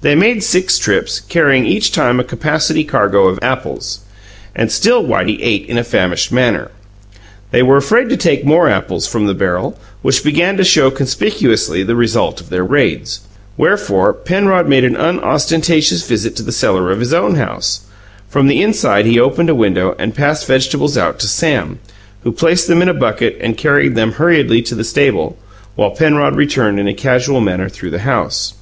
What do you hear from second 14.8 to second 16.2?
an unostentatious